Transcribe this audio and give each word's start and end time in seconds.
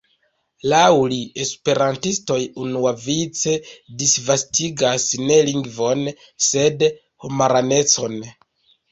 Laŭ 0.69 0.85
li, 1.09 1.17
esperantistoj 1.41 2.37
unuavice 2.63 3.53
disvastigas 4.03 5.05
ne 5.25 5.37
lingvon, 5.49 6.01
sed 6.47 6.87
homaranecon. 7.27 8.17